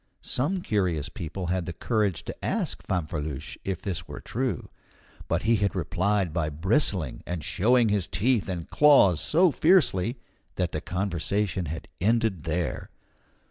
[0.23, 4.71] Some curious people had the courage to ask Fanfreluche if this were true;
[5.27, 10.17] but he had replied by bristling, and showing his teeth and claws so fiercely,
[10.55, 12.89] that the conversation had ended there.